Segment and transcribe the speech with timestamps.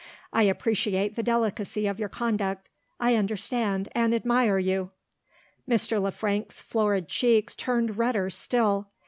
[0.33, 2.69] I appreciate the delicacy of your conduct
[2.99, 4.89] I understand, and admire you."
[5.69, 6.01] Mr.
[6.01, 8.87] Le Frank's florid cheeks turned redder still.